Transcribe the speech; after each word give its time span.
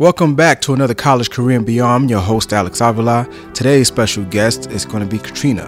Welcome 0.00 0.36
back 0.36 0.60
to 0.60 0.74
another 0.74 0.94
College 0.94 1.28
Career 1.28 1.56
and 1.56 1.66
Beyond. 1.66 2.04
I'm 2.04 2.08
your 2.08 2.20
host, 2.20 2.52
Alex 2.52 2.80
Avila. 2.80 3.28
Today's 3.52 3.88
special 3.88 4.22
guest 4.26 4.70
is 4.70 4.84
going 4.84 5.02
to 5.02 5.08
be 5.08 5.18
Katrina 5.18 5.66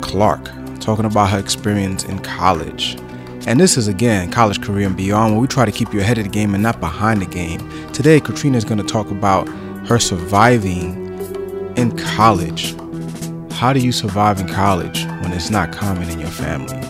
Clark, 0.00 0.48
talking 0.80 1.04
about 1.04 1.28
her 1.28 1.38
experience 1.38 2.04
in 2.04 2.20
college. 2.20 2.96
And 3.46 3.60
this 3.60 3.76
is 3.76 3.86
again 3.86 4.30
College 4.30 4.62
Career 4.62 4.86
and 4.86 4.96
Beyond, 4.96 5.34
where 5.34 5.42
we 5.42 5.46
try 5.46 5.66
to 5.66 5.72
keep 5.72 5.92
you 5.92 6.00
ahead 6.00 6.16
of 6.16 6.24
the 6.24 6.30
game 6.30 6.54
and 6.54 6.62
not 6.62 6.80
behind 6.80 7.20
the 7.20 7.26
game. 7.26 7.60
Today, 7.92 8.18
Katrina 8.18 8.56
is 8.56 8.64
going 8.64 8.78
to 8.78 8.84
talk 8.84 9.10
about 9.10 9.46
her 9.86 9.98
surviving 9.98 10.96
in 11.76 11.94
college. 11.98 12.74
How 13.52 13.74
do 13.74 13.80
you 13.80 13.92
survive 13.92 14.40
in 14.40 14.48
college 14.48 15.04
when 15.20 15.34
it's 15.34 15.50
not 15.50 15.70
common 15.70 16.08
in 16.08 16.18
your 16.18 16.30
family 16.30 16.80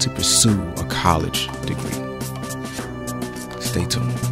to 0.00 0.10
pursue 0.10 0.60
a 0.78 0.84
college 0.86 1.46
degree? 1.64 1.92
Stay 3.60 3.86
tuned. 3.86 4.27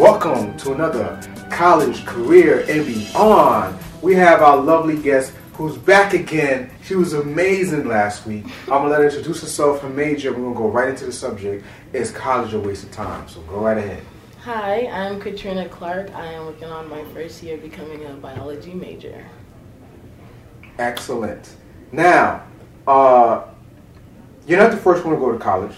Welcome 0.00 0.56
to 0.56 0.72
another 0.72 1.20
college 1.50 2.06
career 2.06 2.64
and 2.70 2.86
beyond. 2.86 3.78
We 4.00 4.14
have 4.14 4.40
our 4.40 4.56
lovely 4.56 4.96
guest 4.96 5.34
who's 5.52 5.76
back 5.76 6.14
again. 6.14 6.70
She 6.82 6.94
was 6.94 7.12
amazing 7.12 7.86
last 7.86 8.24
week. 8.24 8.46
I'm 8.62 8.68
gonna 8.80 8.88
let 8.88 9.00
her 9.00 9.08
introduce 9.08 9.42
herself, 9.42 9.82
her 9.82 9.90
major. 9.90 10.32
We're 10.32 10.38
gonna 10.44 10.54
go 10.54 10.70
right 10.70 10.88
into 10.88 11.04
the 11.04 11.12
subject. 11.12 11.66
Is 11.92 12.12
college 12.12 12.54
a 12.54 12.58
waste 12.58 12.84
of 12.84 12.92
time? 12.92 13.28
So 13.28 13.42
go 13.42 13.58
right 13.60 13.76
ahead. 13.76 14.02
Hi, 14.38 14.86
I'm 14.86 15.20
Katrina 15.20 15.68
Clark. 15.68 16.10
I 16.14 16.32
am 16.32 16.46
working 16.46 16.68
on 16.68 16.88
my 16.88 17.04
first 17.12 17.42
year 17.42 17.58
becoming 17.58 18.02
a 18.06 18.14
biology 18.14 18.72
major. 18.72 19.22
Excellent. 20.78 21.56
Now, 21.92 22.44
uh, 22.88 23.42
you're 24.46 24.58
not 24.60 24.70
the 24.70 24.78
first 24.78 25.04
one 25.04 25.12
to 25.12 25.20
go 25.20 25.30
to 25.30 25.38
college, 25.38 25.76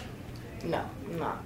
No, 0.63 0.81
I'm 1.11 1.19
not. 1.19 1.43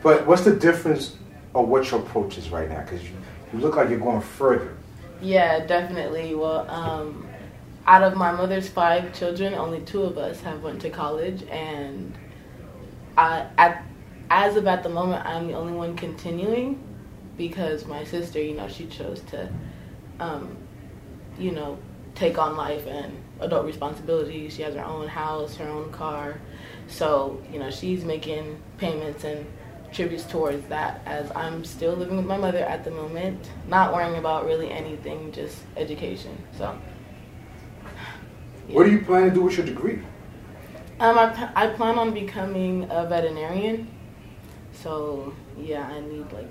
but 0.00 0.24
what's 0.28 0.42
the 0.42 0.54
difference 0.54 1.16
of 1.62 1.68
what 1.68 1.90
your 1.90 2.00
approach 2.00 2.38
is 2.38 2.50
right 2.50 2.68
now? 2.68 2.80
Because 2.82 3.02
you, 3.02 3.10
you 3.52 3.58
look 3.58 3.76
like 3.76 3.90
you're 3.90 3.98
going 3.98 4.20
further. 4.20 4.76
Yeah, 5.20 5.66
definitely. 5.66 6.34
Well, 6.34 6.68
um, 6.70 7.26
out 7.86 8.02
of 8.02 8.16
my 8.16 8.30
mother's 8.32 8.68
five 8.68 9.12
children, 9.18 9.54
only 9.54 9.80
two 9.80 10.02
of 10.02 10.18
us 10.18 10.40
have 10.42 10.62
went 10.62 10.80
to 10.82 10.90
college, 10.90 11.42
and 11.44 12.14
I, 13.16 13.46
at 13.56 13.84
as 14.30 14.56
of 14.56 14.66
at 14.66 14.82
the 14.82 14.88
moment, 14.88 15.24
I'm 15.24 15.46
the 15.46 15.54
only 15.54 15.72
one 15.72 15.96
continuing 15.96 16.82
because 17.36 17.86
my 17.86 18.04
sister, 18.04 18.40
you 18.40 18.54
know, 18.54 18.68
she 18.68 18.86
chose 18.86 19.20
to, 19.30 19.50
um, 20.20 20.56
you 21.38 21.52
know, 21.52 21.78
take 22.14 22.36
on 22.36 22.56
life 22.56 22.86
and 22.86 23.16
adult 23.40 23.64
responsibilities. 23.64 24.54
She 24.54 24.62
has 24.62 24.74
her 24.74 24.84
own 24.84 25.08
house, 25.08 25.56
her 25.56 25.68
own 25.68 25.90
car, 25.90 26.40
so 26.88 27.42
you 27.50 27.58
know, 27.58 27.70
she's 27.70 28.04
making 28.04 28.60
payments 28.76 29.24
and 29.24 29.46
tributes 29.92 30.24
towards 30.24 30.66
that 30.68 31.02
as 31.06 31.30
I'm 31.34 31.64
still 31.64 31.94
living 31.94 32.16
with 32.16 32.26
my 32.26 32.36
mother 32.36 32.58
at 32.64 32.84
the 32.84 32.90
moment, 32.90 33.50
not 33.66 33.92
worrying 33.92 34.16
about 34.16 34.44
really 34.44 34.70
anything, 34.70 35.32
just 35.32 35.58
education. 35.76 36.36
So. 36.56 36.78
What 38.68 38.84
do 38.84 38.92
you 38.92 39.00
plan 39.00 39.28
to 39.28 39.30
do 39.30 39.42
with 39.42 39.56
your 39.56 39.66
degree? 39.66 40.00
Um, 41.00 41.18
I, 41.18 41.50
I 41.54 41.66
plan 41.68 41.98
on 41.98 42.12
becoming 42.12 42.86
a 42.90 43.06
veterinarian. 43.06 43.88
So 44.72 45.32
yeah, 45.56 45.88
I 45.88 46.00
need 46.00 46.30
like 46.32 46.50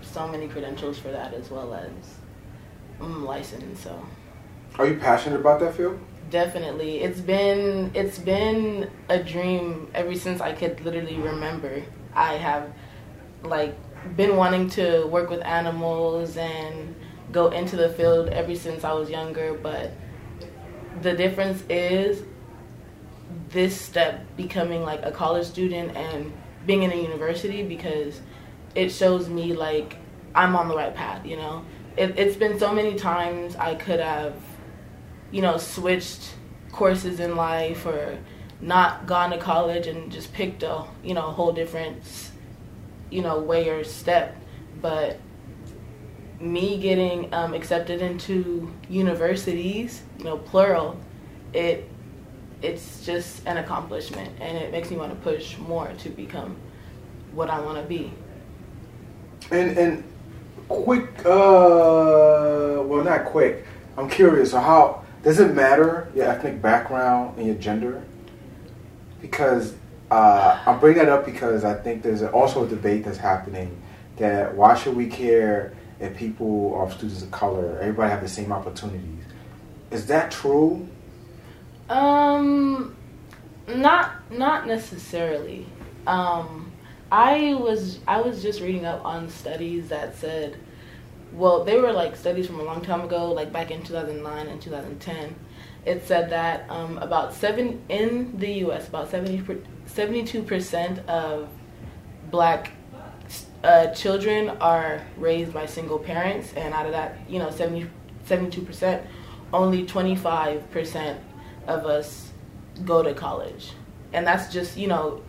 so 0.00 0.26
many 0.26 0.48
credentials 0.48 0.98
for 0.98 1.10
that 1.12 1.34
as 1.34 1.50
well 1.50 1.74
as 1.74 1.90
um, 3.00 3.24
license. 3.24 3.80
So 3.80 4.02
Are 4.78 4.86
you 4.86 4.96
passionate 4.96 5.40
about 5.40 5.60
that 5.60 5.74
field? 5.74 6.00
Definitely, 6.30 7.00
it's 7.00 7.20
been 7.20 7.90
it's 7.94 8.18
been 8.18 8.90
a 9.08 9.22
dream 9.22 9.88
ever 9.94 10.14
since 10.14 10.40
I 10.40 10.52
could 10.52 10.80
literally 10.84 11.16
remember. 11.16 11.82
I 12.14 12.34
have 12.34 12.72
like 13.42 13.76
been 14.16 14.36
wanting 14.36 14.70
to 14.70 15.06
work 15.06 15.30
with 15.30 15.42
animals 15.44 16.36
and 16.36 16.94
go 17.32 17.48
into 17.50 17.76
the 17.76 17.90
field 17.90 18.28
ever 18.28 18.54
since 18.54 18.84
I 18.84 18.92
was 18.92 19.10
younger, 19.10 19.54
but 19.54 19.92
the 21.02 21.14
difference 21.14 21.62
is 21.68 22.22
this 23.50 23.78
step 23.80 24.24
becoming 24.36 24.82
like 24.82 25.04
a 25.04 25.10
college 25.10 25.46
student 25.46 25.96
and 25.96 26.32
being 26.66 26.82
in 26.82 26.92
a 26.92 26.96
university 26.96 27.62
because 27.62 28.20
it 28.74 28.90
shows 28.90 29.28
me 29.28 29.52
like 29.52 29.96
I'm 30.34 30.54
on 30.56 30.68
the 30.68 30.76
right 30.76 30.94
path, 30.94 31.24
you 31.26 31.36
know. 31.36 31.64
It, 31.96 32.18
it's 32.18 32.36
been 32.36 32.58
so 32.58 32.72
many 32.72 32.94
times 32.94 33.56
I 33.56 33.74
could 33.74 34.00
have, 34.00 34.34
you 35.30 35.42
know, 35.42 35.58
switched 35.58 36.34
courses 36.72 37.20
in 37.20 37.36
life 37.36 37.86
or 37.86 38.18
not 38.60 39.06
gone 39.06 39.30
to 39.30 39.38
college 39.38 39.86
and 39.86 40.10
just 40.10 40.32
picked 40.32 40.62
a, 40.62 40.84
you 41.02 41.14
know, 41.14 41.26
a 41.26 41.30
whole 41.30 41.52
different, 41.52 42.02
you 43.10 43.22
know, 43.22 43.38
way 43.38 43.68
or 43.68 43.84
step. 43.84 44.36
But 44.80 45.18
me 46.40 46.78
getting 46.78 47.32
um, 47.34 47.54
accepted 47.54 48.00
into 48.00 48.72
universities, 48.88 50.02
you 50.18 50.24
know, 50.24 50.38
plural, 50.38 50.98
it 51.52 51.88
it's 52.60 53.04
just 53.06 53.46
an 53.46 53.56
accomplishment 53.56 54.28
and 54.40 54.58
it 54.58 54.72
makes 54.72 54.90
me 54.90 54.96
want 54.96 55.12
to 55.12 55.18
push 55.20 55.56
more 55.58 55.92
to 55.98 56.08
become 56.08 56.56
what 57.32 57.48
I 57.48 57.60
want 57.60 57.78
to 57.78 57.84
be. 57.84 58.12
And 59.50 59.78
and 59.78 60.04
quick, 60.68 61.24
uh, 61.24 62.82
well, 62.84 63.04
not 63.04 63.24
quick. 63.26 63.64
I'm 63.96 64.08
curious. 64.08 64.52
How 64.52 65.04
does 65.28 65.40
it 65.40 65.54
matter 65.54 66.10
your 66.14 66.24
ethnic 66.24 66.62
background 66.62 67.36
and 67.36 67.46
your 67.46 67.56
gender? 67.56 68.02
Because 69.20 69.74
uh, 70.10 70.58
I'm 70.64 70.80
bringing 70.80 71.04
that 71.04 71.12
up 71.12 71.26
because 71.26 71.64
I 71.64 71.74
think 71.74 72.02
there's 72.02 72.22
also 72.22 72.64
a 72.64 72.66
debate 72.66 73.04
that's 73.04 73.18
happening 73.18 73.78
that 74.16 74.56
why 74.56 74.74
should 74.74 74.96
we 74.96 75.06
care 75.06 75.74
if 76.00 76.16
people 76.16 76.74
are 76.76 76.90
students 76.90 77.22
of 77.22 77.30
color? 77.30 77.78
Everybody 77.78 78.08
have 78.10 78.22
the 78.22 78.28
same 78.28 78.52
opportunities. 78.52 79.22
Is 79.90 80.06
that 80.06 80.30
true? 80.30 80.88
Um, 81.90 82.96
not 83.66 84.32
not 84.32 84.66
necessarily. 84.66 85.66
Um, 86.06 86.72
I 87.12 87.52
was 87.52 87.98
I 88.08 88.22
was 88.22 88.40
just 88.42 88.62
reading 88.62 88.86
up 88.86 89.04
on 89.04 89.28
studies 89.28 89.90
that 89.90 90.16
said, 90.16 90.56
well, 91.32 91.64
they 91.64 91.78
were 91.78 91.92
like 91.92 92.16
studies 92.16 92.46
from 92.46 92.60
a 92.60 92.62
long 92.64 92.80
time 92.80 93.02
ago, 93.02 93.30
like 93.32 93.52
back 93.52 93.70
in 93.70 93.82
2009 93.82 94.46
and 94.46 94.60
2010. 94.60 95.34
It 95.84 96.06
said 96.06 96.30
that 96.30 96.68
um, 96.68 96.98
about 96.98 97.32
seven 97.34 97.82
in 97.88 98.38
the 98.38 98.52
U.S. 98.64 98.88
about 98.88 99.10
72 99.10 100.42
percent 100.42 100.98
of 101.08 101.48
black 102.30 102.72
uh, 103.64 103.88
children 103.88 104.50
are 104.60 105.02
raised 105.16 105.52
by 105.52 105.66
single 105.66 105.98
parents, 105.98 106.52
and 106.54 106.74
out 106.74 106.86
of 106.86 106.92
that, 106.92 107.18
you 107.28 107.38
know, 107.38 107.50
70, 107.50 107.88
72 108.26 108.62
percent, 108.62 109.06
only 109.52 109.86
25 109.86 110.70
percent 110.70 111.20
of 111.66 111.86
us 111.86 112.30
go 112.84 113.02
to 113.02 113.14
college. 113.14 113.72
And 114.12 114.26
that's 114.26 114.52
just, 114.52 114.76
you 114.76 114.86
know, 114.86 115.22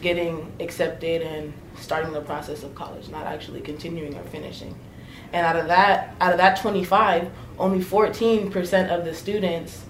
getting 0.00 0.52
accepted 0.60 1.22
and 1.22 1.52
starting 1.76 2.12
the 2.12 2.20
process 2.20 2.62
of 2.62 2.74
college, 2.74 3.08
not 3.08 3.26
actually 3.26 3.60
continuing 3.60 4.16
or 4.16 4.22
finishing. 4.24 4.74
And 5.32 5.46
out 5.46 5.56
of 5.56 5.68
that, 5.68 6.14
out 6.20 6.32
of 6.32 6.38
that 6.38 6.60
25, 6.60 7.30
only 7.58 7.80
14% 7.82 8.88
of 8.90 9.04
the 9.04 9.14
students 9.14 9.84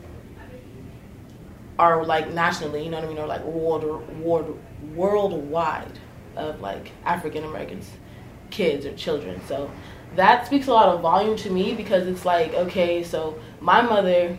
are 1.78 2.04
like 2.04 2.32
nationally, 2.32 2.84
you 2.84 2.90
know 2.90 2.98
what 2.98 3.06
I 3.06 3.08
mean, 3.08 3.18
or 3.18 3.26
like 3.26 3.44
world, 3.44 4.18
world, 4.20 4.58
worldwide 4.94 5.98
of 6.36 6.60
like 6.60 6.92
African 7.04 7.44
Americans, 7.44 7.90
kids 8.50 8.86
or 8.86 8.94
children. 8.94 9.40
So 9.48 9.70
that 10.16 10.46
speaks 10.46 10.66
a 10.68 10.72
lot 10.72 10.88
of 10.94 11.00
volume 11.00 11.36
to 11.38 11.50
me 11.50 11.74
because 11.74 12.06
it's 12.06 12.24
like, 12.24 12.54
okay, 12.54 13.02
so 13.02 13.38
my 13.60 13.80
mother 13.80 14.38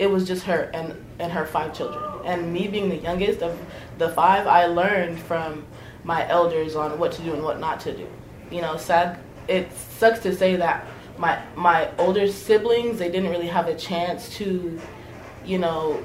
it 0.00 0.10
was 0.10 0.26
just 0.26 0.44
her 0.44 0.70
and 0.72 0.96
and 1.18 1.30
her 1.30 1.44
five 1.46 1.74
children. 1.74 2.02
And 2.24 2.52
me 2.52 2.66
being 2.66 2.88
the 2.88 2.96
youngest 2.96 3.42
of 3.42 3.56
the 3.98 4.08
five, 4.08 4.46
I 4.46 4.64
learned 4.64 5.20
from 5.20 5.66
my 6.04 6.26
elders 6.26 6.74
on 6.74 6.98
what 6.98 7.12
to 7.12 7.22
do 7.22 7.34
and 7.34 7.44
what 7.44 7.60
not 7.60 7.80
to 7.80 7.94
do. 7.94 8.06
You 8.50 8.62
know, 8.62 8.78
sad. 8.78 9.20
It 9.50 9.72
sucks 9.72 10.20
to 10.20 10.34
say 10.34 10.56
that 10.56 10.86
my 11.18 11.42
my 11.56 11.90
older 11.98 12.26
siblings 12.28 12.98
they 12.98 13.10
didn't 13.10 13.30
really 13.30 13.48
have 13.48 13.66
a 13.66 13.74
chance 13.74 14.28
to, 14.36 14.80
you 15.44 15.58
know, 15.58 16.02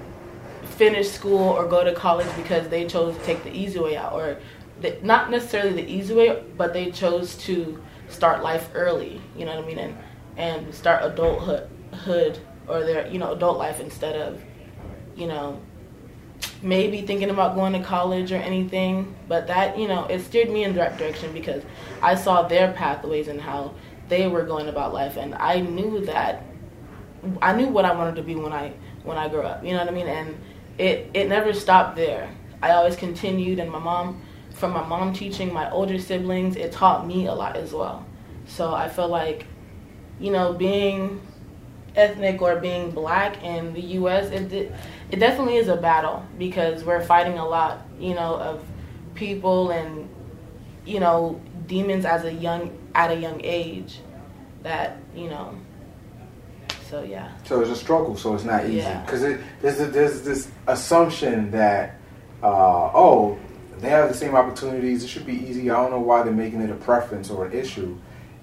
finish 0.63 1.09
school 1.09 1.49
or 1.49 1.67
go 1.67 1.83
to 1.83 1.93
college 1.93 2.27
because 2.35 2.67
they 2.69 2.85
chose 2.85 3.15
to 3.17 3.23
take 3.23 3.43
the 3.43 3.51
easy 3.51 3.79
way 3.79 3.95
out, 3.95 4.13
or 4.13 4.37
the, 4.81 4.97
not 5.01 5.29
necessarily 5.29 5.73
the 5.73 5.89
easy 5.89 6.13
way, 6.13 6.43
but 6.57 6.73
they 6.73 6.91
chose 6.91 7.35
to 7.35 7.81
start 8.09 8.43
life 8.43 8.69
early. 8.73 9.21
You 9.37 9.45
know 9.45 9.55
what 9.55 9.63
I 9.63 9.67
mean, 9.67 9.79
and 9.79 9.97
and 10.37 10.73
start 10.73 11.03
adulthood 11.05 11.69
hood 11.93 12.39
or 12.67 12.83
their 12.83 13.07
you 13.07 13.19
know 13.19 13.31
adult 13.33 13.57
life 13.57 13.79
instead 13.79 14.15
of 14.15 14.41
you 15.15 15.27
know 15.27 15.61
maybe 16.65 17.01
thinking 17.01 17.29
about 17.29 17.55
going 17.55 17.73
to 17.73 17.81
college 17.81 18.31
or 18.31 18.37
anything 18.37 19.15
but 19.27 19.47
that 19.47 19.77
you 19.77 19.87
know 19.87 20.05
it 20.05 20.19
steered 20.19 20.49
me 20.49 20.63
in 20.63 20.73
the 20.73 20.79
right 20.79 20.97
direction 20.97 21.31
because 21.31 21.63
i 22.01 22.15
saw 22.15 22.41
their 22.47 22.71
pathways 22.73 23.27
and 23.27 23.39
how 23.39 23.73
they 24.09 24.27
were 24.27 24.43
going 24.43 24.67
about 24.67 24.93
life 24.93 25.15
and 25.15 25.35
i 25.35 25.59
knew 25.59 26.03
that 26.05 26.43
i 27.41 27.55
knew 27.55 27.67
what 27.67 27.85
i 27.85 27.93
wanted 27.93 28.15
to 28.15 28.23
be 28.23 28.35
when 28.35 28.51
i 28.51 28.73
when 29.03 29.17
i 29.17 29.29
grew 29.29 29.41
up 29.41 29.63
you 29.63 29.71
know 29.71 29.79
what 29.79 29.87
i 29.87 29.91
mean 29.91 30.07
and 30.07 30.35
it 30.77 31.09
it 31.13 31.29
never 31.29 31.53
stopped 31.53 31.95
there 31.95 32.29
I 32.65 32.71
always 32.71 32.95
continued, 32.95 33.59
and 33.59 33.71
my 33.71 33.77
mom, 33.77 34.23
from 34.55 34.71
my 34.71 34.83
mom 34.83 35.13
teaching 35.13 35.53
my 35.53 35.69
older 35.69 35.99
siblings, 35.99 36.55
it 36.55 36.71
taught 36.71 37.05
me 37.05 37.27
a 37.27 37.33
lot 37.33 37.55
as 37.55 37.73
well. 37.73 38.03
So 38.47 38.73
I 38.73 38.89
feel 38.89 39.07
like, 39.07 39.45
you 40.19 40.31
know, 40.31 40.51
being 40.53 41.21
ethnic 41.95 42.41
or 42.41 42.55
being 42.55 42.89
black 42.89 43.43
in 43.43 43.73
the 43.73 43.81
U.S. 43.81 44.31
it 44.31 44.73
it 45.11 45.17
definitely 45.17 45.57
is 45.57 45.67
a 45.67 45.75
battle 45.75 46.25
because 46.37 46.83
we're 46.83 47.03
fighting 47.03 47.37
a 47.37 47.47
lot, 47.47 47.85
you 47.99 48.15
know, 48.15 48.35
of 48.35 48.63
people 49.15 49.71
and 49.71 50.09
you 50.85 50.99
know 50.99 51.41
demons 51.67 52.05
as 52.05 52.23
a 52.25 52.33
young 52.33 52.77
at 52.93 53.11
a 53.11 53.15
young 53.15 53.41
age 53.43 53.99
that 54.61 54.97
you 55.15 55.29
know 55.29 55.57
so 56.89 57.01
yeah 57.01 57.31
so 57.43 57.61
it's 57.61 57.71
a 57.71 57.75
struggle 57.75 58.15
so 58.15 58.35
it's 58.35 58.43
not 58.43 58.65
easy 58.65 58.87
because 59.05 59.23
yeah. 59.23 59.37
there's 59.61 59.79
a, 59.79 59.87
there's 59.87 60.21
this 60.21 60.49
assumption 60.67 61.49
that 61.51 61.99
uh, 62.43 62.91
oh 62.93 63.37
they 63.79 63.89
have 63.89 64.07
the 64.07 64.15
same 64.15 64.35
opportunities 64.35 65.03
it 65.03 65.07
should 65.07 65.25
be 65.25 65.33
easy 65.33 65.71
i 65.71 65.73
don't 65.73 65.91
know 65.91 65.99
why 65.99 66.21
they're 66.21 66.31
making 66.31 66.61
it 66.61 66.69
a 66.69 66.75
preference 66.75 67.29
or 67.29 67.47
an 67.47 67.53
issue 67.53 67.97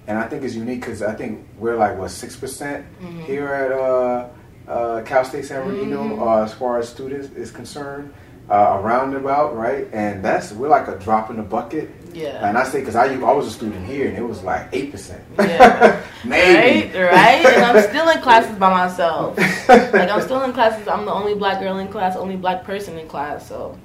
and 0.07 0.17
i 0.17 0.27
think 0.27 0.43
it's 0.43 0.55
unique 0.55 0.81
because 0.81 1.01
i 1.01 1.13
think 1.13 1.47
we're 1.57 1.77
like 1.77 1.97
what 1.97 2.09
6% 2.09 2.39
mm-hmm. 2.39 3.21
here 3.21 3.47
at 3.47 3.71
uh, 3.71 4.27
uh, 4.67 5.01
cal 5.05 5.25
state 5.25 5.45
san 5.45 5.65
bernardino 5.65 6.03
mm-hmm. 6.03 6.21
Uh, 6.21 6.43
as 6.43 6.53
far 6.53 6.79
as 6.79 6.87
students 6.89 7.29
is 7.35 7.51
concerned 7.51 8.13
uh, 8.49 8.77
a 8.77 8.81
roundabout, 8.81 9.55
right? 9.55 9.87
And 9.93 10.23
that's 10.23 10.51
we're 10.51 10.67
like 10.67 10.87
a 10.87 10.97
drop 10.99 11.29
in 11.29 11.37
the 11.37 11.43
bucket. 11.43 11.89
Yeah. 12.13 12.47
And 12.47 12.57
I 12.57 12.63
say 12.63 12.79
because 12.79 12.95
I 12.95 13.05
I 13.05 13.31
was 13.31 13.47
a 13.47 13.51
student 13.51 13.85
here 13.87 14.07
and 14.07 14.17
it 14.17 14.23
was 14.23 14.43
like 14.43 14.67
eight 14.73 14.91
percent. 14.91 15.23
Yeah. 15.37 16.03
Maybe. 16.25 16.95
Right. 16.97 17.11
Right. 17.11 17.45
And 17.45 17.65
I'm 17.65 17.89
still 17.89 18.09
in 18.09 18.21
classes 18.21 18.57
by 18.57 18.69
myself. 18.69 19.37
like 19.37 20.09
I'm 20.09 20.21
still 20.21 20.43
in 20.43 20.53
classes. 20.53 20.87
I'm 20.87 21.05
the 21.05 21.13
only 21.13 21.35
black 21.35 21.59
girl 21.59 21.77
in 21.77 21.87
class, 21.87 22.15
only 22.15 22.35
black 22.35 22.63
person 22.63 22.97
in 22.97 23.07
class. 23.07 23.47
So. 23.47 23.77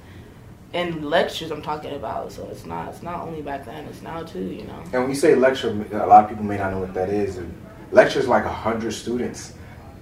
In 0.71 1.09
lectures, 1.09 1.49
I'm 1.49 1.63
talking 1.63 1.95
about, 1.95 2.31
so 2.31 2.47
it's 2.51 2.63
not 2.63 2.89
it's 2.89 3.01
not 3.01 3.21
only 3.21 3.41
back 3.41 3.65
then, 3.65 3.85
it's 3.85 4.03
now 4.03 4.21
too, 4.21 4.43
you 4.43 4.65
know. 4.65 4.79
And 4.93 5.01
when 5.01 5.09
you 5.09 5.15
say 5.15 5.33
lecture, 5.33 5.71
a 5.91 6.05
lot 6.05 6.25
of 6.25 6.29
people 6.29 6.45
may 6.45 6.57
not 6.57 6.71
know 6.71 6.79
what 6.79 6.93
that 6.93 7.09
is. 7.09 7.37
And 7.37 7.51
lectures 7.91 8.27
like 8.27 8.45
a 8.45 8.53
hundred 8.53 8.91
students, 8.91 9.55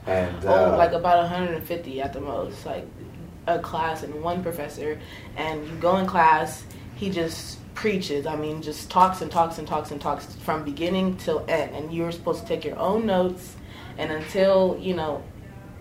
and 0.08 0.46
oh, 0.46 0.50
uh, 0.50 0.72
oh, 0.74 0.78
like 0.78 0.94
about 0.94 1.18
150 1.18 2.02
at 2.02 2.14
the 2.14 2.22
most. 2.22 2.66
Like 2.66 2.88
a 3.48 3.60
class 3.60 4.04
and 4.04 4.22
one 4.22 4.44
professor, 4.44 5.00
and 5.36 5.66
you 5.68 5.76
go 5.76 5.98
in 5.98 6.06
class, 6.06 6.64
he 6.96 7.10
just 7.10 7.60
preaches. 7.74 8.26
I 8.26 8.36
mean, 8.36 8.62
just 8.62 8.90
talks 8.90 9.22
and 9.22 9.32
talks 9.32 9.58
and 9.58 9.68
talks 9.68 9.92
and 9.92 10.02
talks 10.02 10.26
from 10.38 10.64
beginning 10.64 11.18
till 11.18 11.46
end, 11.48 11.76
and 11.76 11.94
you're 11.94 12.12
supposed 12.12 12.42
to 12.42 12.48
take 12.48 12.66
your 12.66 12.78
own 12.78 13.06
notes, 13.06 13.56
and 13.98 14.12
until 14.12 14.78
you 14.80 14.96
know, 14.96 15.24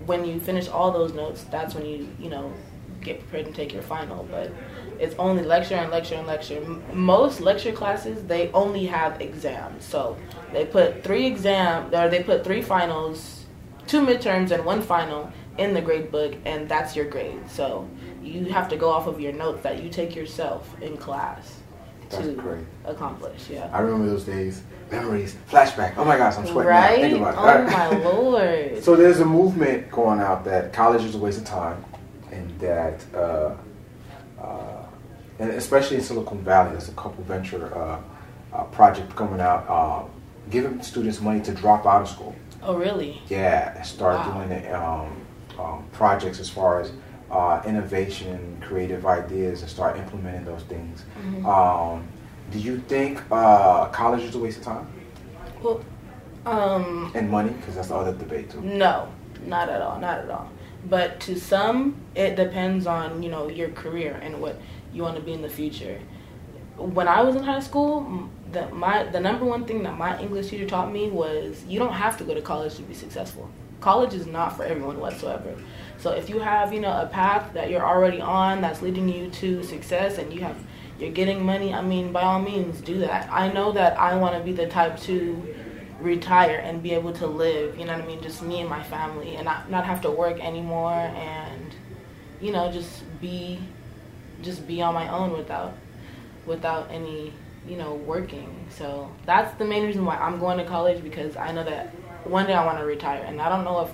when 0.05 0.25
you 0.25 0.41
finish 0.41 0.69
all 0.69 0.91
those 0.93 1.13
notes, 1.13 1.45
that's 1.45 1.75
when 1.75 1.87
you 1.87 2.09
you 2.19 2.29
know 2.29 2.53
get 3.01 3.21
prepared 3.21 3.47
and 3.47 3.55
take 3.55 3.73
your 3.73 3.83
final. 3.83 4.27
But 4.31 4.53
it's 4.99 5.15
only 5.19 5.43
lecture 5.43 5.75
and 5.75 5.91
lecture 5.91 6.17
and 6.17 6.27
lecture. 6.27 6.61
Most 6.93 7.41
lecture 7.41 7.73
classes 7.73 8.23
they 8.25 8.51
only 8.53 8.87
have 8.87 9.21
exams, 9.21 9.85
so 9.85 10.17
they 10.53 10.65
put 10.65 11.03
three 11.03 11.27
exam 11.27 11.93
or 11.95 12.09
they 12.09 12.23
put 12.23 12.45
three 12.45 12.63
finals, 12.63 13.46
two 13.87 14.01
midterms 14.01 14.51
and 14.51 14.65
one 14.65 14.83
final 14.83 15.31
in 15.59 15.75
the 15.75 15.81
grade 15.81 16.11
book 16.11 16.35
and 16.45 16.69
that's 16.69 16.95
your 16.97 17.07
grade. 17.07 17.49
So 17.51 17.89
you 18.23 18.47
have 18.47 18.69
to 18.69 18.77
go 18.77 18.91
off 18.91 19.07
of 19.07 19.21
your 19.21 19.33
notes 19.33 19.63
that 19.63 19.83
you 19.83 19.89
take 19.89 20.15
yourself 20.15 20.75
in 20.81 20.97
class 20.97 21.61
that's 22.11 22.25
to 22.25 22.33
great. 22.35 22.65
accomplish. 22.85 23.49
Yeah. 23.51 23.69
I 23.73 23.81
remember 23.81 24.07
those 24.07 24.25
days. 24.25 24.63
Memories, 24.91 25.37
flashback. 25.51 25.95
Oh 25.97 26.05
my 26.05 26.17
gosh, 26.17 26.37
I'm 26.37 26.47
sweating 26.47 26.71
right? 26.71 27.01
now. 27.01 27.09
Think 27.09 27.19
about 27.19 27.61
it. 27.61 27.73
Oh 27.73 27.93
my 27.93 27.97
lord. 28.11 28.85
So 28.85 28.95
there's 28.95 29.19
a 29.19 29.25
movement 29.25 29.91
going 29.91 30.21
out 30.21 30.45
that 30.45 30.73
college 30.73 31.03
is 31.03 31.17
a 31.17 31.19
waste 31.19 31.39
of 31.39 31.45
time, 31.45 31.85
and 32.31 32.57
that, 32.61 33.05
uh, 33.13 33.57
uh, 34.41 34.85
and 35.41 35.51
especially 35.51 35.97
in 35.97 36.03
Silicon 36.05 36.39
Valley, 36.45 36.71
there's 36.71 36.89
a 36.89 36.93
couple 36.93 37.25
venture 37.25 37.77
uh, 37.77 38.01
uh 38.53 38.63
project 38.65 39.17
coming 39.17 39.41
out, 39.41 39.67
uh, 39.69 40.05
giving 40.51 40.81
students 40.83 41.21
money 41.21 41.41
to 41.41 41.53
drop 41.53 41.85
out 41.85 42.03
of 42.03 42.09
school. 42.09 42.37
Oh 42.67 42.77
really? 42.77 43.23
Yeah, 43.29 43.81
start 43.83 44.27
wow. 44.27 44.41
doing 44.41 44.51
it. 44.51 44.73
Um, 44.73 45.27
um, 45.59 45.85
projects 45.93 46.41
as 46.41 46.51
far 46.51 46.81
as 46.81 46.93
uh, 47.31 47.63
innovation, 47.65 48.61
creative 48.61 49.07
ideas, 49.07 49.63
and 49.63 49.71
start 49.71 49.97
implementing 49.97 50.45
those 50.45 50.63
things. 50.65 51.05
Mm-hmm. 51.19 51.47
Um, 51.47 52.07
do 52.51 52.59
you 52.59 52.79
think 52.81 53.23
uh, 53.31 53.87
college 53.87 54.23
is 54.23 54.35
a 54.35 54.39
waste 54.39 54.59
of 54.59 54.65
time? 54.65 54.87
Well, 55.63 55.85
um, 56.45 57.13
and 57.15 57.31
money, 57.31 57.51
because 57.51 57.77
that's 57.77 57.89
the 57.89 57.95
other 57.95 58.13
debate 58.13 58.51
too. 58.51 58.61
No, 58.61 59.09
not 59.47 59.69
at 59.69 59.81
all, 59.81 59.99
not 60.01 60.19
at 60.19 60.31
all. 60.31 60.51
But 60.89 61.21
to 61.21 61.39
some, 61.39 61.97
it 62.15 62.37
depends 62.37 62.87
on 62.87 63.23
you 63.23 63.31
know 63.31 63.49
your 63.49 63.71
career 63.71 64.19
and 64.23 64.41
what 64.41 64.61
you 64.93 65.03
want 65.03 65.17
to 65.17 65.23
be 65.23 65.33
in 65.33 65.43
the 65.43 65.49
future. 65.49 66.01
When 66.77 67.09
I 67.09 67.23
was 67.23 67.37
in 67.37 67.43
high 67.43 67.61
school, 67.61 68.29
the 68.53 68.69
my 68.69 69.05
the 69.05 69.21
number 69.21 69.45
one 69.45 69.65
thing 69.65 69.83
that 69.83 69.97
my 69.97 70.19
English 70.21 70.49
teacher 70.49 70.67
taught 70.67 70.93
me 70.93 71.11
was 71.11 71.65
you 71.67 71.79
don't 71.79 71.93
have 71.93 72.17
to 72.19 72.25
go 72.25 72.35
to 72.35 72.41
college 72.41 72.77
to 72.77 72.83
be 72.83 72.95
successful 72.95 73.51
college 73.81 74.15
is 74.15 74.27
not 74.27 74.57
for 74.57 74.65
everyone 74.65 74.99
whatsoever. 74.99 75.55
So 75.99 76.11
if 76.11 76.29
you 76.29 76.39
have, 76.39 76.73
you 76.73 76.81
know, 76.81 76.91
a 76.91 77.07
path 77.07 77.53
that 77.55 77.71
you're 77.71 77.87
already 77.87 78.21
on 78.21 78.61
that's 78.61 78.83
leading 78.83 79.09
you 79.09 79.31
to 79.31 79.63
success 79.63 80.19
and 80.19 80.33
you 80.33 80.41
have 80.41 80.57
you're 80.99 81.11
getting 81.11 81.45
money, 81.45 81.75
I 81.75 81.83
mean, 81.83 82.11
by 82.11 82.23
all 82.23 82.41
means 82.41 82.81
do 82.81 82.99
that. 83.01 83.31
I 83.31 83.53
know 83.53 83.73
that 83.73 83.99
I 83.99 84.17
want 84.17 84.35
to 84.37 84.43
be 84.43 84.53
the 84.53 84.67
type 84.67 84.99
to 85.01 85.55
retire 86.01 86.57
and 86.57 86.83
be 86.83 86.93
able 86.93 87.13
to 87.15 87.27
live, 87.27 87.79
you 87.79 87.85
know 87.85 87.93
what 87.93 88.03
I 88.03 88.07
mean, 88.07 88.23
just 88.23 88.43
me 88.43 88.61
and 88.61 88.69
my 88.69 88.83
family 88.83 89.37
and 89.37 89.45
not 89.45 89.71
not 89.71 89.85
have 89.87 90.01
to 90.03 90.11
work 90.11 90.41
anymore 90.41 90.93
and 90.93 91.75
you 92.41 92.53
know, 92.53 92.71
just 92.71 93.03
be 93.21 93.59
just 94.43 94.67
be 94.67 94.83
on 94.83 94.95
my 94.95 95.09
own 95.09 95.33
without 95.33 95.75
without 96.45 96.91
any, 96.91 97.33
you 97.67 97.77
know, 97.77 97.95
working. 97.95 98.67
So 98.71 99.11
that's 99.25 99.57
the 99.59 99.65
main 99.65 99.85
reason 99.85 100.05
why 100.05 100.17
I'm 100.17 100.39
going 100.39 100.59
to 100.59 100.65
college 100.65 101.03
because 101.03 101.37
I 101.37 101.53
know 101.53 101.65
that 101.65 101.89
one 102.25 102.47
day 102.47 102.55
I 102.55 102.65
want 102.65 102.79
to 102.79 102.85
retire, 102.85 103.23
and 103.25 103.41
I 103.41 103.49
don't 103.49 103.65
know 103.65 103.81
if 103.81 103.91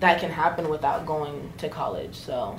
that 0.00 0.20
can 0.20 0.30
happen 0.30 0.68
without 0.68 1.06
going 1.06 1.52
to 1.58 1.68
college. 1.68 2.14
So, 2.14 2.58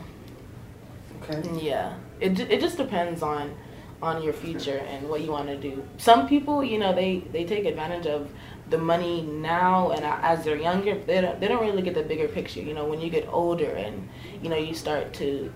okay, 1.22 1.42
yeah, 1.60 1.96
it 2.20 2.40
it 2.40 2.62
just 2.62 2.78
depends 2.78 3.22
on 3.22 3.56
on 4.02 4.24
your 4.24 4.34
future 4.34 4.78
and 4.78 5.08
what 5.08 5.22
you 5.22 5.32
want 5.32 5.48
to 5.48 5.58
do. 5.58 5.84
Some 5.98 6.28
people, 6.28 6.64
you 6.64 6.80
know, 6.80 6.94
they 6.94 7.20
they 7.32 7.46
take 7.46 7.66
advantage 7.66 8.08
of 8.08 8.30
the 8.70 8.78
money 8.78 9.22
now 9.22 9.92
and 9.92 10.04
as 10.06 10.44
they're 10.44 10.56
younger, 10.56 10.98
they 10.98 11.22
don't 11.22 11.40
they 11.40 11.48
don't 11.48 11.62
really 11.62 11.82
get 11.82 11.94
the 11.94 12.04
bigger 12.04 12.28
picture. 12.28 12.62
You 12.62 12.74
know, 12.74 12.86
when 12.86 13.02
you 13.02 13.10
get 13.10 13.28
older 13.32 13.70
and 13.70 14.08
you 14.42 14.50
know 14.50 14.56
you 14.58 14.74
start 14.74 15.14
to 15.16 15.54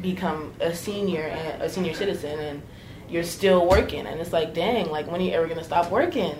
become 0.00 0.54
a 0.60 0.74
senior 0.74 1.22
and 1.22 1.62
a 1.62 1.68
senior 1.68 1.92
citizen 1.94 2.38
and 2.38 2.62
you're 3.10 3.24
still 3.24 3.66
working 3.68 4.06
and 4.06 4.20
it's 4.20 4.32
like 4.32 4.54
dang 4.54 4.88
like 4.90 5.06
when 5.10 5.20
are 5.20 5.24
you 5.24 5.32
ever 5.32 5.46
gonna 5.46 5.64
stop 5.64 5.90
working 5.90 6.34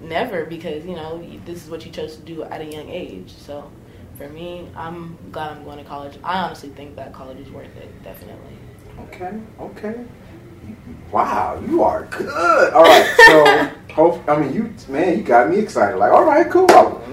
never 0.00 0.44
because 0.44 0.84
you 0.84 0.94
know 0.94 1.24
this 1.44 1.64
is 1.64 1.70
what 1.70 1.84
you 1.84 1.90
chose 1.90 2.16
to 2.16 2.22
do 2.22 2.42
at 2.44 2.60
a 2.60 2.64
young 2.64 2.88
age. 2.88 3.32
So 3.32 3.70
for 4.16 4.28
me, 4.28 4.68
I'm 4.76 5.18
glad 5.32 5.52
I'm 5.52 5.64
going 5.64 5.78
to 5.78 5.84
college. 5.84 6.18
I 6.22 6.38
honestly 6.38 6.68
think 6.70 6.96
that 6.96 7.12
college 7.12 7.38
is 7.38 7.50
worth 7.50 7.76
it, 7.76 8.02
definitely. 8.04 8.56
Okay, 9.00 9.32
okay. 9.60 10.04
Wow, 11.10 11.62
you 11.66 11.82
are 11.82 12.04
good. 12.06 12.72
All 12.72 12.84
right, 12.84 13.14
so 13.26 13.70
hope 13.94 14.28
I 14.28 14.36
mean 14.40 14.52
you, 14.52 14.74
man, 14.88 15.16
you 15.16 15.24
got 15.24 15.48
me 15.48 15.58
excited. 15.58 15.96
Like, 15.96 16.12
all 16.12 16.24
right, 16.24 16.50
cool. 16.50 16.66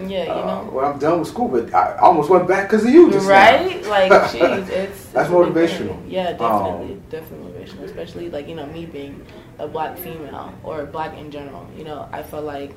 Yeah, 0.07 0.25
you 0.25 0.31
uh, 0.31 0.63
know. 0.63 0.69
well, 0.73 0.91
I'm 0.91 0.99
done 0.99 1.19
with 1.19 1.27
school, 1.27 1.47
but 1.47 1.71
I 1.73 1.95
almost 1.97 2.29
went 2.29 2.47
back 2.47 2.69
because 2.69 2.83
of 2.83 2.89
you, 2.89 3.11
just 3.11 3.27
right? 3.27 3.81
Now. 3.83 3.89
Like, 3.89 4.11
jeez, 4.31 4.67
it's 4.69 5.05
that's 5.07 5.29
motivational. 5.29 6.01
Yeah, 6.09 6.31
definitely, 6.31 6.93
um, 6.93 7.03
definitely 7.09 7.51
motivational. 7.51 7.83
Especially 7.83 8.29
like 8.29 8.47
you 8.47 8.55
know 8.55 8.65
me 8.65 8.87
being 8.87 9.25
a 9.59 9.67
black 9.67 9.97
female 9.97 10.53
or 10.63 10.85
black 10.85 11.15
in 11.17 11.29
general. 11.29 11.69
You 11.77 11.83
know, 11.83 12.09
I 12.11 12.23
feel 12.23 12.41
like 12.41 12.73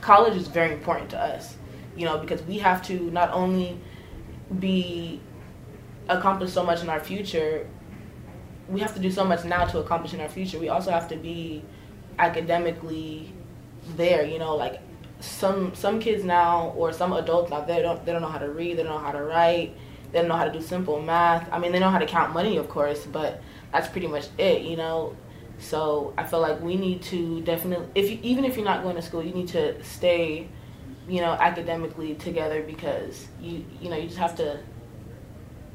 college 0.00 0.36
is 0.36 0.46
very 0.46 0.72
important 0.72 1.10
to 1.10 1.20
us. 1.20 1.56
You 1.96 2.06
know, 2.06 2.18
because 2.18 2.42
we 2.44 2.58
have 2.58 2.80
to 2.86 3.10
not 3.10 3.32
only 3.32 3.78
be 4.60 5.20
accomplish 6.08 6.52
so 6.52 6.62
much 6.62 6.80
in 6.80 6.88
our 6.88 7.00
future, 7.00 7.66
we 8.68 8.80
have 8.80 8.94
to 8.94 9.00
do 9.00 9.10
so 9.10 9.24
much 9.24 9.44
now 9.44 9.64
to 9.66 9.80
accomplish 9.80 10.14
in 10.14 10.20
our 10.20 10.28
future. 10.28 10.60
We 10.60 10.68
also 10.68 10.92
have 10.92 11.08
to 11.08 11.16
be 11.16 11.64
academically 12.18 13.32
there. 13.96 14.24
You 14.24 14.38
know, 14.38 14.56
like 14.56 14.80
some 15.20 15.74
some 15.74 16.00
kids 16.00 16.24
now 16.24 16.72
or 16.76 16.92
some 16.92 17.12
adults 17.12 17.50
now 17.50 17.60
they 17.60 17.80
don't 17.80 18.04
they 18.04 18.12
don't 18.12 18.22
know 18.22 18.28
how 18.28 18.38
to 18.38 18.50
read, 18.50 18.76
they 18.76 18.82
don't 18.82 18.92
know 18.92 18.98
how 18.98 19.12
to 19.12 19.22
write, 19.22 19.74
they 20.10 20.18
don't 20.18 20.28
know 20.28 20.36
how 20.36 20.44
to 20.44 20.52
do 20.52 20.60
simple 20.60 21.00
math. 21.00 21.48
I 21.52 21.58
mean, 21.58 21.72
they 21.72 21.78
know 21.78 21.90
how 21.90 21.98
to 21.98 22.06
count 22.06 22.32
money, 22.32 22.56
of 22.56 22.68
course, 22.68 23.06
but 23.06 23.40
that's 23.72 23.88
pretty 23.88 24.08
much 24.08 24.28
it. 24.38 24.62
You 24.62 24.76
know, 24.76 25.16
so 25.58 26.12
I 26.18 26.24
feel 26.24 26.40
like 26.40 26.60
we 26.60 26.76
need 26.76 27.02
to 27.02 27.40
definitely, 27.42 27.86
if 27.94 28.10
you, 28.10 28.18
even 28.22 28.44
if 28.44 28.56
you're 28.56 28.64
not 28.64 28.82
going 28.82 28.96
to 28.96 29.02
school, 29.02 29.22
you 29.22 29.32
need 29.32 29.48
to 29.48 29.82
stay, 29.84 30.48
you 31.08 31.20
know, 31.20 31.32
academically 31.32 32.14
together 32.16 32.62
because 32.62 33.28
you 33.40 33.64
you 33.80 33.90
know 33.90 33.96
you 33.96 34.06
just 34.06 34.18
have 34.18 34.36
to 34.36 34.58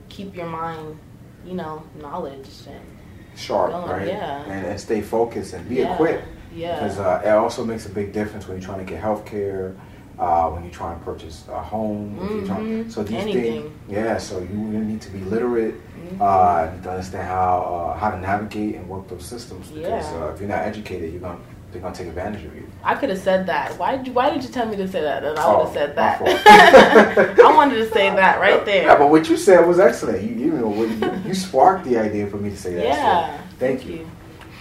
keep 0.09 0.35
your 0.35 0.47
mind, 0.47 0.99
you 1.45 1.53
know, 1.53 1.83
knowledge 1.99 2.47
and 2.67 2.97
sharp, 3.37 3.71
going. 3.71 3.89
right? 3.89 4.07
Yeah, 4.07 4.43
and, 4.51 4.65
and 4.65 4.79
stay 4.79 5.01
focused 5.01 5.53
and 5.53 5.67
be 5.69 5.75
yeah. 5.75 5.93
equipped. 5.93 6.25
Yeah, 6.53 6.75
because 6.75 6.97
uh, 6.99 7.21
it 7.23 7.29
also 7.29 7.63
makes 7.63 7.85
a 7.85 7.89
big 7.89 8.11
difference 8.11 8.47
when 8.47 8.57
you're 8.57 8.65
trying 8.65 8.83
to 8.85 8.91
get 8.91 8.99
health 9.01 9.25
care. 9.25 9.75
uh, 10.19 10.49
when 10.49 10.63
you're 10.63 10.73
trying 10.73 10.97
to 10.97 11.05
purchase 11.05 11.45
a 11.47 11.61
home. 11.61 12.17
if 12.23 12.31
you're 12.31 12.45
trying- 12.47 12.89
so 12.89 13.03
these 13.03 13.21
Anything. 13.21 13.61
things, 13.61 13.71
yeah. 13.87 14.17
So 14.17 14.39
you 14.39 14.47
need 14.47 14.99
to 15.01 15.11
be 15.11 15.19
literate. 15.19 15.75
Mm-hmm. 15.75 16.21
Uh, 16.21 16.67
to 16.83 16.89
understand 16.91 17.27
how 17.27 17.53
uh, 17.93 17.99
how 17.99 18.09
to 18.11 18.19
navigate 18.19 18.75
and 18.75 18.87
work 18.89 19.07
those 19.09 19.25
systems 19.25 19.67
because 19.67 20.05
Yeah. 20.11 20.23
uh, 20.23 20.33
if 20.33 20.39
you're 20.39 20.49
not 20.49 20.63
educated, 20.71 21.11
you're 21.11 21.21
gonna 21.21 21.37
they're 21.77 21.83
gonna 21.83 21.95
take 21.95 22.07
advantage 22.07 22.43
of 22.43 22.55
you. 22.55 22.67
I 22.83 22.95
could 22.95 23.09
have 23.09 23.19
said 23.19 23.45
that. 23.47 23.77
Why 23.77 23.95
did 23.97 24.07
you, 24.07 24.13
Why 24.13 24.29
did 24.31 24.43
you 24.43 24.49
tell 24.49 24.65
me 24.65 24.75
to 24.77 24.87
say 24.87 25.01
that? 25.01 25.23
And 25.23 25.37
I 25.37 25.43
Oh, 25.45 25.57
would 25.57 25.65
have 25.65 25.73
said 25.73 25.95
that. 25.95 26.21
I 27.39 27.55
wanted 27.55 27.75
to 27.75 27.89
say 27.91 28.09
that 28.09 28.39
right 28.39 28.65
there. 28.65 28.85
Yeah, 28.85 28.97
but 28.97 29.09
what 29.11 29.29
you 29.29 29.37
said 29.37 29.65
was 29.67 29.79
excellent. 29.79 30.23
You 30.23 30.33
you 30.35 30.51
know 30.53 30.73
you, 30.83 31.21
you 31.27 31.33
sparked 31.35 31.85
the 31.85 31.97
idea 31.97 32.27
for 32.27 32.37
me 32.37 32.49
to 32.49 32.57
say 32.57 32.73
that. 32.75 32.81
so 32.83 32.87
Yeah. 32.89 33.41
thank 33.59 33.85
you. 33.85 34.09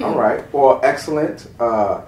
All 0.01 0.15
right. 0.19 0.41
Well, 0.53 0.81
excellent. 0.83 1.49
Uh, 1.59 2.03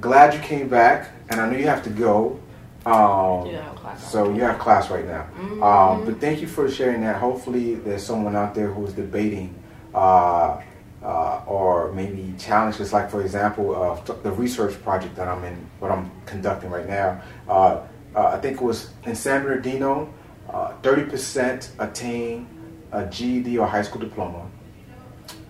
glad 0.00 0.34
you 0.34 0.40
came 0.40 0.68
back, 0.68 1.10
and 1.30 1.40
I 1.40 1.48
know 1.48 1.56
you 1.56 1.66
have 1.68 1.82
to 1.84 1.90
go. 1.90 2.38
Um, 2.84 3.46
You. 3.46 3.60
So 3.98 4.18
you 4.36 4.42
have 4.42 4.58
class 4.58 4.90
right 4.90 5.06
now. 5.06 5.24
Mhm. 5.40 5.62
Um, 5.70 6.04
but 6.04 6.20
thank 6.20 6.40
you 6.42 6.46
for 6.56 6.68
sharing 6.78 7.00
that. 7.06 7.16
Hopefully, 7.16 7.76
there's 7.76 8.04
someone 8.04 8.34
out 8.36 8.52
there 8.54 8.68
who 8.74 8.84
is 8.88 8.92
debating 8.92 9.48
uh, 9.94 10.60
uh, 11.02 11.40
or 11.46 11.65
maybe 11.92 12.34
challenged. 12.38 12.78
Just 12.78 12.92
like, 12.92 13.10
for 13.10 13.20
example, 13.22 13.74
uh, 13.80 14.00
the 14.22 14.32
research 14.32 14.80
project 14.82 15.16
that 15.16 15.28
I'm 15.28 15.44
in, 15.44 15.56
what 15.78 15.90
I'm 15.90 16.10
conducting 16.26 16.70
right 16.70 16.88
now. 16.88 17.20
Uh, 17.48 17.80
uh, 18.14 18.26
I 18.28 18.38
think 18.38 18.56
it 18.56 18.62
was 18.62 18.90
in 19.04 19.14
San 19.14 19.42
Bernardino, 19.42 20.12
uh, 20.48 20.72
30% 20.82 21.68
attain 21.78 22.48
a 22.92 23.04
GED 23.06 23.58
or 23.58 23.66
high 23.66 23.82
school 23.82 24.00
diploma, 24.00 24.46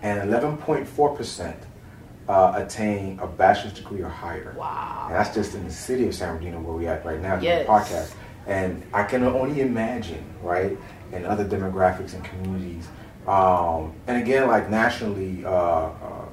and 0.01 0.29
11.4% 0.29 1.55
uh, 2.27 2.53
attain 2.55 3.19
a 3.19 3.27
bachelor's 3.27 3.73
degree 3.73 4.01
or 4.01 4.09
higher. 4.09 4.53
Wow. 4.57 5.05
And 5.07 5.15
that's 5.15 5.33
just 5.33 5.55
in 5.55 5.63
the 5.63 5.71
city 5.71 6.07
of 6.07 6.13
San 6.15 6.29
Bernardino 6.29 6.59
where 6.59 6.75
we're 6.75 6.89
at 6.91 7.05
right 7.05 7.21
now 7.21 7.39
Yes. 7.39 7.65
the 7.65 7.71
podcast. 7.71 8.13
And 8.47 8.83
I 8.93 9.03
can 9.03 9.23
only 9.23 9.61
imagine, 9.61 10.23
right, 10.41 10.77
in 11.11 11.25
other 11.25 11.45
demographics 11.45 12.13
and 12.13 12.23
communities. 12.23 12.87
Um, 13.27 13.93
and 14.07 14.21
again, 14.21 14.47
like 14.47 14.69
nationally, 14.69 15.43
uh, 15.45 15.49
uh, 15.49 16.25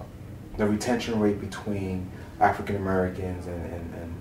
the 0.56 0.66
retention 0.66 1.18
rate 1.18 1.40
between 1.40 2.10
African 2.40 2.76
Americans 2.76 3.46
and, 3.46 3.64
and, 3.72 3.94
and 3.94 4.20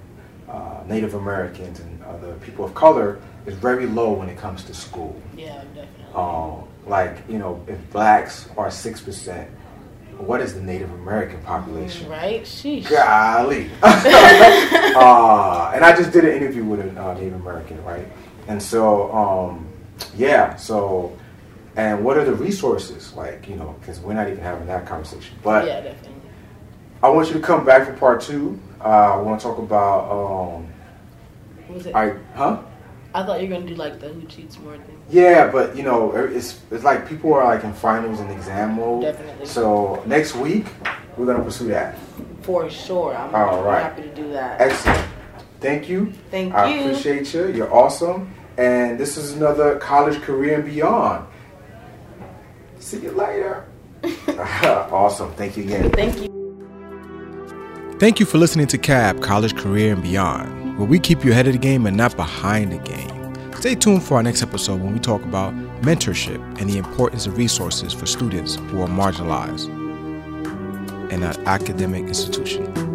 uh, 0.50 0.84
Native 0.88 1.14
Americans 1.14 1.80
and 1.80 2.04
other 2.04 2.34
people 2.36 2.66
of 2.66 2.74
color 2.74 3.20
is 3.46 3.56
very 3.56 3.86
low 3.86 4.14
when 4.14 4.30
it 4.30 4.38
comes 4.38 4.64
to 4.64 4.74
school. 4.74 5.22
Yeah, 5.36 5.64
definitely. 5.76 6.14
Um, 6.16 6.68
like, 6.86 7.18
you 7.30 7.38
know, 7.38 7.64
if 7.68 7.78
blacks 7.92 8.50
are 8.58 8.68
6%, 8.68 9.48
what 10.18 10.42
is 10.42 10.54
the 10.54 10.62
Native 10.62 10.92
American 10.94 11.42
population? 11.42 12.10
right? 12.10 12.44
Sheesh. 12.44 12.90
Golly. 12.90 13.70
uh, 13.84 15.72
and 15.74 15.84
I 15.84 15.96
just 15.96 16.12
did 16.12 16.26
an 16.26 16.32
interview 16.32 16.64
with 16.64 16.80
a 16.80 17.04
uh, 17.04 17.14
Native 17.16 17.34
American, 17.34 17.84
right? 17.84 18.08
And 18.48 18.62
so, 18.62 19.12
um, 19.12 19.68
yeah, 20.16 20.56
so, 20.56 21.18
and 21.76 22.04
what 22.04 22.18
are 22.18 22.26
the 22.26 22.34
resources? 22.34 23.14
Like, 23.14 23.48
you 23.48 23.56
know, 23.56 23.76
because 23.80 24.00
we're 24.00 24.14
not 24.14 24.28
even 24.28 24.42
having 24.44 24.68
that 24.68 24.86
conversation. 24.86 25.36
But 25.44 25.66
yeah, 25.66 25.82
definitely. 25.82 26.22
I 27.02 27.10
want 27.10 27.28
you 27.28 27.34
to 27.34 27.40
come 27.40 27.66
back 27.66 27.88
for 27.88 27.94
part 27.94 28.22
two. 28.22 28.60
Uh, 28.80 29.16
I 29.16 29.18
want 29.18 29.40
to 29.42 29.48
talk 29.48 29.58
about, 29.58 30.10
um, 30.10 30.68
Was 31.70 31.86
it? 31.86 31.96
I, 31.96 32.16
huh? 32.36 32.62
I 33.16 33.24
thought 33.24 33.42
you 33.42 33.48
were 33.48 33.56
gonna 33.56 33.68
do 33.68 33.76
like 33.76 34.00
the 34.00 34.10
who 34.10 34.26
cheats 34.28 34.58
more 34.58 34.76
thing. 34.78 35.00
Yeah, 35.10 35.52
but 35.52 35.76
you 35.76 35.84
know, 35.84 36.16
it's 36.16 36.60
it's 36.72 36.84
like 36.84 37.08
people 37.08 37.34
are 37.34 37.46
like 37.46 37.64
in 37.64 37.74
finals 37.74 38.20
and 38.20 38.32
exam 38.32 38.76
mode. 38.76 39.04
Definitely. 39.04 39.46
So 39.46 40.04
next 40.08 40.36
week 40.36 40.66
we're 41.16 41.28
gonna 41.28 41.44
pursue 41.44 41.68
that. 41.68 41.98
For 42.42 42.70
sure. 42.70 43.16
I'm, 43.16 43.34
All 43.36 43.70
I'm 43.70 43.84
happy 43.84 44.02
to 44.04 44.16
do 44.16 44.32
that. 44.32 44.60
Excellent. 44.60 45.08
Thank 45.60 45.88
you. 45.88 46.12
Thank 46.32 46.54
I 46.54 46.74
you. 46.74 46.82
I 46.82 46.84
appreciate 46.86 47.34
you. 47.34 47.48
You're 47.50 47.74
awesome. 47.74 48.34
And 48.58 49.00
this 49.00 49.16
is 49.16 49.34
another 49.34 49.78
college 49.78 50.22
career 50.22 50.56
and 50.56 50.66
beyond. 50.66 51.28
See 52.84 53.00
you 53.00 53.12
later. 53.12 53.66
awesome. 54.92 55.32
Thank 55.36 55.56
you 55.56 55.64
again. 55.64 55.90
Thank 55.92 56.18
you. 56.20 56.28
Thank 57.98 58.20
you 58.20 58.26
for 58.26 58.38
listening 58.38 58.68
to 58.68 58.78
CAB 58.78 59.22
College 59.22 59.56
Career 59.56 59.94
and 59.94 60.04
Beyond, 60.04 60.78
where 60.78 60.88
we 60.88 61.00
keep 61.00 61.24
you 61.24 61.32
ahead 61.32 61.48
of 61.48 61.54
the 61.54 61.60
game 61.60 61.86
and 61.86 61.96
not 61.96 62.18
behind 62.18 62.74
the 62.74 62.80
game. 62.80 63.54
Stay 63.56 63.76
tuned 63.76 64.04
for 64.04 64.16
our 64.16 64.24
next 64.24 64.44
episode 64.44 64.82
when 64.82 64.92
we 64.92 65.00
talk 65.00 65.24
about 65.24 65.54
mentorship 65.82 66.42
and 66.60 66.70
the 66.70 66.78
importance 66.78 67.26
of 67.26 67.38
resources 67.38 67.94
for 67.94 68.06
students 68.06 68.56
who 68.56 68.82
are 68.82 68.90
marginalized 68.90 69.70
in 71.10 71.24
an 71.24 71.48
academic 71.48 72.04
institution. 72.04 72.93